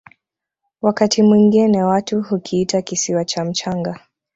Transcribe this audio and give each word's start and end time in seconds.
wakati 0.81 1.23
mwingine 1.23 1.83
watu 1.83 2.21
hukiita 2.21 2.81
kisiwa 2.81 3.25
cha 3.25 3.45
mchanga 3.45 3.99